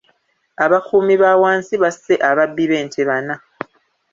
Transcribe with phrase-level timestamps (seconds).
[0.65, 3.35] Abakuumi ba wansi basse ababbi b'ente bana.